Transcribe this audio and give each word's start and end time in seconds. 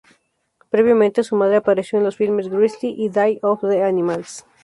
Previamente, 0.71 1.21
su 1.23 1.35
madre 1.35 1.57
apareció 1.57 1.99
en 1.99 2.03
los 2.05 2.15
filmes 2.15 2.49
"Grizzly" 2.49 2.89
y 2.97 3.09
"Day 3.09 3.37
of 3.43 3.61
the 3.61 3.83
Animals". 3.83 4.47